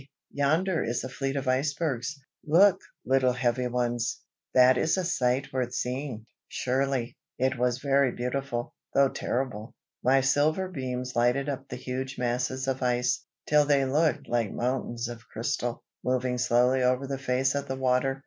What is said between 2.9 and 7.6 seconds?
little Heavyones! that is a sight worth seeing." Surely, it